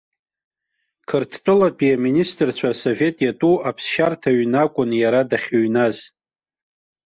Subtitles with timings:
[1.07, 5.97] Қырҭтәылатәи аминистрцәа рсовет иатәу аԥсшьарҭа ҩны акәын иара дахьыҩназ.